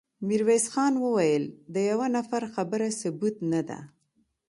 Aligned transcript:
ميرويس 0.27 0.65
خان 0.73 0.93
وويل: 1.03 1.43
د 1.73 1.75
يوه 1.89 2.07
نفر 2.17 2.41
خبره 2.55 2.87
ثبوت 3.01 3.35
نه 3.51 3.61
ده. 3.69 3.79